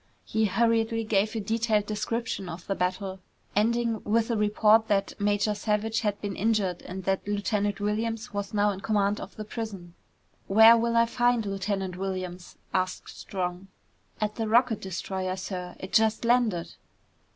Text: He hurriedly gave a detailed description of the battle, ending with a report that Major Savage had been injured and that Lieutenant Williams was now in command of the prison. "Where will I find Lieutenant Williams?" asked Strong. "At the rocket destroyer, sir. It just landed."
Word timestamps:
He 0.25 0.45
hurriedly 0.45 1.03
gave 1.03 1.35
a 1.35 1.39
detailed 1.39 1.85
description 1.85 2.49
of 2.49 2.65
the 2.65 2.73
battle, 2.73 3.19
ending 3.55 4.03
with 4.03 4.31
a 4.31 4.35
report 4.35 4.87
that 4.87 5.13
Major 5.21 5.53
Savage 5.53 5.99
had 5.99 6.19
been 6.21 6.35
injured 6.35 6.81
and 6.81 7.03
that 7.03 7.27
Lieutenant 7.27 7.79
Williams 7.79 8.33
was 8.33 8.51
now 8.51 8.71
in 8.71 8.79
command 8.79 9.19
of 9.21 9.35
the 9.35 9.45
prison. 9.45 9.93
"Where 10.47 10.75
will 10.75 10.97
I 10.97 11.05
find 11.05 11.45
Lieutenant 11.45 11.97
Williams?" 11.97 12.57
asked 12.73 13.09
Strong. 13.15 13.67
"At 14.19 14.37
the 14.37 14.47
rocket 14.47 14.81
destroyer, 14.81 15.35
sir. 15.37 15.75
It 15.79 15.93
just 15.93 16.25
landed." 16.25 16.73